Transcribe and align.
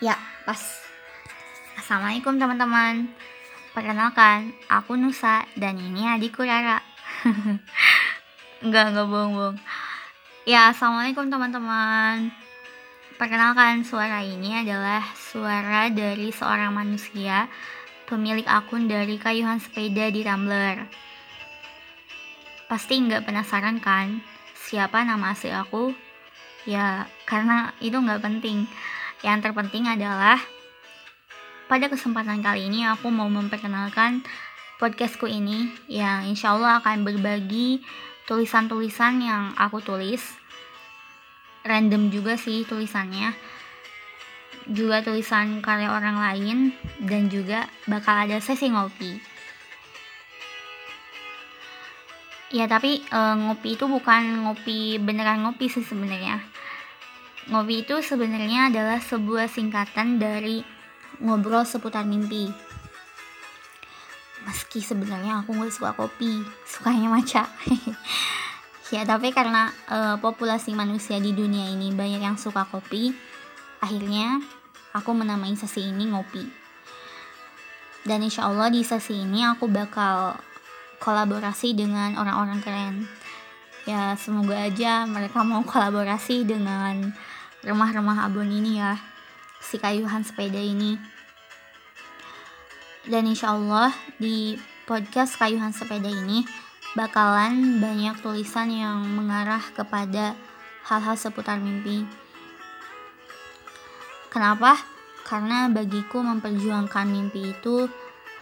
Ya, 0.00 0.16
pas. 0.48 0.56
Assalamualaikum 1.76 2.40
teman-teman. 2.40 3.04
Perkenalkan, 3.76 4.56
aku 4.64 4.96
Nusa 4.96 5.44
dan 5.60 5.76
ini 5.76 6.08
adikku 6.08 6.40
Rara. 6.40 6.80
enggak, 8.64 8.96
enggak 8.96 9.06
bohong-bohong. 9.12 9.60
Ya, 10.48 10.72
Assalamualaikum 10.72 11.28
teman-teman. 11.28 12.32
Perkenalkan, 13.20 13.84
suara 13.84 14.24
ini 14.24 14.64
adalah 14.64 15.04
suara 15.12 15.92
dari 15.92 16.32
seorang 16.32 16.72
manusia 16.72 17.52
pemilik 18.08 18.48
akun 18.48 18.88
dari 18.88 19.20
kayuhan 19.20 19.60
sepeda 19.60 20.08
di 20.08 20.24
Tumblr. 20.24 20.88
Pasti 22.72 23.04
nggak 23.04 23.28
penasaran 23.28 23.84
kan 23.84 24.24
siapa 24.56 25.04
nama 25.04 25.36
asli 25.36 25.52
aku? 25.52 25.92
Ya, 26.64 27.04
karena 27.28 27.76
itu 27.84 28.00
nggak 28.00 28.24
penting 28.24 28.64
yang 29.20 29.44
terpenting 29.44 29.84
adalah 29.84 30.40
pada 31.68 31.86
kesempatan 31.86 32.40
kali 32.40 32.66
ini 32.66 32.88
aku 32.88 33.12
mau 33.12 33.28
memperkenalkan 33.28 34.24
podcastku 34.80 35.28
ini 35.28 35.68
yang 35.92 36.24
insya 36.24 36.56
Allah 36.56 36.80
akan 36.80 37.04
berbagi 37.04 37.84
tulisan-tulisan 38.24 39.20
yang 39.20 39.52
aku 39.60 39.84
tulis. 39.84 40.24
Random 41.60 42.08
juga 42.08 42.40
sih 42.40 42.64
tulisannya. 42.64 43.36
Juga 44.72 45.04
tulisan 45.04 45.60
karya 45.60 45.92
orang 45.92 46.16
lain 46.16 46.72
dan 47.04 47.28
juga 47.28 47.68
bakal 47.84 48.24
ada 48.24 48.40
sesi 48.40 48.72
ngopi. 48.72 49.20
Ya 52.50 52.66
tapi 52.66 53.04
e, 53.04 53.20
ngopi 53.46 53.78
itu 53.78 53.86
bukan 53.86 54.48
ngopi 54.48 54.98
beneran 54.98 55.46
ngopi 55.46 55.70
sih 55.70 55.86
sebenarnya 55.86 56.42
Ngopi 57.48 57.88
itu 57.88 57.96
sebenarnya 58.04 58.68
adalah 58.68 59.00
sebuah 59.00 59.48
singkatan 59.48 60.20
dari 60.20 60.60
ngobrol 61.24 61.64
seputar 61.64 62.04
mimpi. 62.04 62.52
Meski 64.44 64.84
sebenarnya 64.84 65.40
aku 65.40 65.56
nggak 65.56 65.72
suka 65.72 65.96
kopi, 65.96 66.44
sukanya 66.68 67.08
maca. 67.08 67.48
ya 68.94 69.06
tapi 69.08 69.32
karena 69.32 69.72
uh, 69.88 70.16
populasi 70.20 70.76
manusia 70.76 71.16
di 71.16 71.32
dunia 71.32 71.72
ini 71.72 71.92
banyak 71.96 72.20
yang 72.20 72.36
suka 72.36 72.68
kopi, 72.68 73.12
akhirnya 73.80 74.44
aku 74.92 75.16
menamai 75.16 75.56
sesi 75.56 75.88
ini 75.88 76.12
ngopi. 76.12 76.44
Dan 78.04 78.24
insya 78.24 78.48
Allah 78.48 78.72
di 78.72 78.80
sesi 78.80 79.16
ini 79.16 79.44
aku 79.44 79.68
bakal 79.68 80.40
kolaborasi 81.00 81.76
dengan 81.76 82.16
orang-orang 82.16 82.60
keren. 82.64 83.19
Ya 83.88 84.16
semoga 84.16 84.56
aja 84.56 85.04
mereka 85.08 85.40
mau 85.44 85.64
kolaborasi 85.64 86.44
dengan 86.44 87.12
remah-remah 87.64 88.28
abon 88.28 88.48
ini 88.48 88.80
ya. 88.80 89.00
Si 89.60 89.76
kayuhan 89.76 90.24
sepeda 90.24 90.60
ini. 90.60 90.96
Dan 93.08 93.28
insya 93.28 93.56
Allah 93.56 93.92
di 94.20 94.56
podcast 94.84 95.40
kayuhan 95.40 95.72
sepeda 95.72 96.08
ini 96.08 96.44
bakalan 96.92 97.80
banyak 97.80 98.20
tulisan 98.20 98.68
yang 98.68 99.00
mengarah 99.04 99.62
kepada 99.72 100.36
hal-hal 100.84 101.16
seputar 101.16 101.56
mimpi. 101.56 102.04
Kenapa? 104.30 104.78
karena 105.30 105.70
bagiku 105.70 106.26
memperjuangkan 106.26 107.06
mimpi 107.06 107.54
itu 107.54 107.86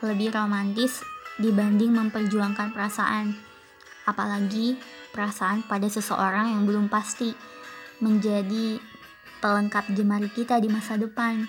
lebih 0.00 0.32
romantis 0.32 1.04
dibanding 1.36 1.92
memperjuangkan 1.92 2.72
perasaan 2.72 3.36
apalagi 4.08 4.80
perasaan 5.12 5.68
pada 5.68 5.84
seseorang 5.84 6.56
yang 6.56 6.64
belum 6.64 6.88
pasti 6.88 7.36
menjadi 8.00 8.80
pelengkap 9.44 9.92
jemari 9.92 10.32
kita 10.32 10.56
di 10.56 10.72
masa 10.72 10.96
depan. 10.96 11.44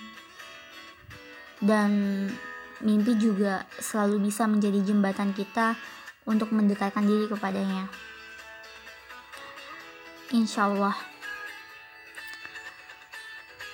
Dan 1.64 1.92
mimpi 2.84 3.16
juga 3.16 3.64
selalu 3.80 4.28
bisa 4.28 4.44
menjadi 4.48 4.84
jembatan 4.84 5.32
kita 5.32 5.80
untuk 6.28 6.52
mendekatkan 6.52 7.04
diri 7.08 7.32
kepadanya. 7.32 7.88
Insya 10.36 10.68
Allah. 10.68 10.96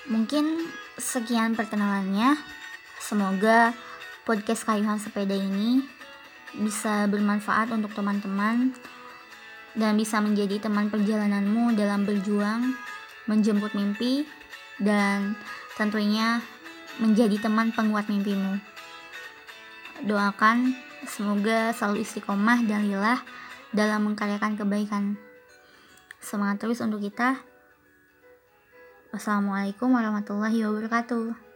Mungkin 0.06 0.70
sekian 0.94 1.58
perkenalannya. 1.58 2.38
Semoga 3.02 3.70
podcast 4.26 4.66
kayuhan 4.66 4.98
sepeda 4.98 5.34
ini 5.38 5.96
bisa 6.54 7.10
bermanfaat 7.10 7.74
untuk 7.74 7.90
teman-teman 7.96 8.70
dan 9.76 9.92
bisa 9.98 10.22
menjadi 10.22 10.62
teman 10.62 10.88
perjalananmu 10.88 11.74
dalam 11.76 12.06
berjuang 12.06 12.72
menjemput 13.26 13.74
mimpi, 13.74 14.24
dan 14.78 15.34
tentunya 15.74 16.40
menjadi 17.02 17.36
teman 17.42 17.74
penguat 17.74 18.08
mimpimu. 18.08 18.56
Doakan 20.06 20.72
semoga 21.04 21.74
selalu 21.74 22.06
istiqomah 22.06 22.64
dan 22.64 22.88
lillah 22.88 23.20
dalam 23.74 24.08
mengkaryakan 24.08 24.56
kebaikan. 24.56 25.04
Semangat 26.22 26.64
terus 26.64 26.80
untuk 26.80 27.02
kita. 27.04 27.36
Wassalamualaikum 29.12 29.92
warahmatullahi 29.92 30.64
wabarakatuh. 30.64 31.55